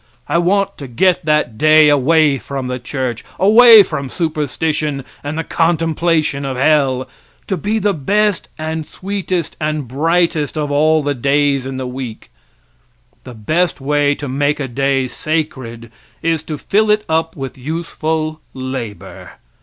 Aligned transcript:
I 0.27 0.39
want 0.39 0.79
to 0.79 0.87
get 0.87 1.25
that 1.25 1.59
day 1.59 1.87
away 1.87 2.39
from 2.39 2.65
the 2.65 2.79
church, 2.79 3.23
away 3.37 3.83
from 3.83 4.09
superstition 4.09 5.05
and 5.23 5.37
the 5.37 5.43
contemplation 5.43 6.43
of 6.43 6.57
hell, 6.57 7.07
to 7.45 7.55
be 7.55 7.77
the 7.77 7.93
best 7.93 8.47
and 8.57 8.83
sweetest 8.83 9.55
and 9.61 9.87
brightest 9.87 10.57
of 10.57 10.71
all 10.71 11.03
the 11.03 11.13
days 11.13 11.67
in 11.67 11.77
the 11.77 11.85
week. 11.85 12.31
The 13.25 13.35
best 13.35 13.79
way 13.79 14.15
to 14.15 14.27
make 14.27 14.59
a 14.59 14.67
day 14.67 15.07
sacred 15.07 15.91
is 16.23 16.41
to 16.45 16.57
fill 16.57 16.89
it 16.89 17.05
up 17.07 17.35
with 17.35 17.55
useful 17.55 18.41
labor. 18.55 19.33